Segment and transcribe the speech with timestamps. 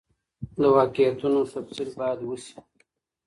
[0.03, 0.03] د
[0.59, 2.55] مهمو واقعیتونو تفصیل باید وسي.